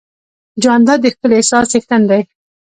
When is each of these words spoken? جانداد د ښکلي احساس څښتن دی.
جانداد 0.63 0.99
د 1.01 1.05
ښکلي 1.13 1.35
احساس 1.37 1.65
څښتن 1.71 2.01
دی. 2.09 2.21